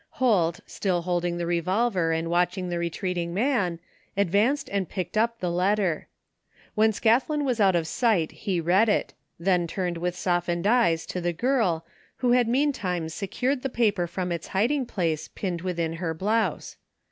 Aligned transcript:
Holt, 0.17 0.61
still 0.65 1.03
holding 1.03 1.37
the 1.37 1.45
revolver 1.45 2.11
and 2.11 2.31
watching 2.31 2.69
the 2.69 2.79
retreating 2.79 3.35
man, 3.35 3.79
advanced 4.17 4.67
and 4.67 4.89
picked 4.89 5.15
up 5.15 5.37
the 5.39 5.51
letter. 5.51 6.07
When 6.73 6.91
Scathlin 6.91 7.43
was 7.45 7.59
out 7.59 7.75
of 7.75 7.85
sight 7.85 8.31
he 8.31 8.59
read 8.59 8.89
it, 8.89 9.13
then 9.37 9.67
turned 9.67 9.97
with 9.99 10.15
softened 10.17 10.65
eyes 10.65 11.05
to 11.05 11.21
the 11.21 11.33
girl 11.33 11.85
who 12.17 12.31
had 12.31 12.47
meantime 12.47 13.09
secured 13.09 13.61
the 13.61 13.69
paper 13.69 14.07
from 14.07 14.31
its 14.31 14.47
hiding 14.57 14.87
place 14.87 15.27
pinned 15.27 15.61
within 15.61 15.93
her 16.01 16.15
blouse. 16.15 16.77